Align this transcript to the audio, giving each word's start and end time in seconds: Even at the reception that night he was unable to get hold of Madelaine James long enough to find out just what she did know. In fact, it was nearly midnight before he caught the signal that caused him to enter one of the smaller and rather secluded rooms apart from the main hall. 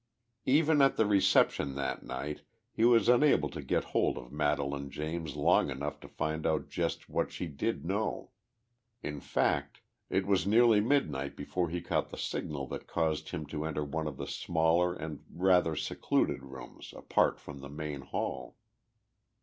Even 0.47 0.81
at 0.81 0.95
the 0.97 1.05
reception 1.05 1.75
that 1.75 2.01
night 2.01 2.41
he 2.71 2.83
was 2.83 3.07
unable 3.07 3.49
to 3.49 3.61
get 3.61 3.83
hold 3.83 4.17
of 4.17 4.31
Madelaine 4.31 4.89
James 4.89 5.35
long 5.35 5.69
enough 5.69 5.99
to 5.99 6.07
find 6.07 6.47
out 6.47 6.69
just 6.69 7.07
what 7.07 7.31
she 7.31 7.45
did 7.45 7.85
know. 7.85 8.31
In 9.03 9.19
fact, 9.19 9.81
it 10.09 10.25
was 10.25 10.47
nearly 10.47 10.81
midnight 10.81 11.35
before 11.37 11.69
he 11.69 11.81
caught 11.81 12.09
the 12.09 12.17
signal 12.17 12.65
that 12.69 12.87
caused 12.87 13.29
him 13.29 13.45
to 13.45 13.63
enter 13.63 13.83
one 13.85 14.07
of 14.07 14.17
the 14.17 14.25
smaller 14.25 14.95
and 14.95 15.23
rather 15.31 15.75
secluded 15.75 16.41
rooms 16.41 16.95
apart 16.97 17.39
from 17.39 17.59
the 17.59 17.69
main 17.69 18.01
hall. 18.01 18.57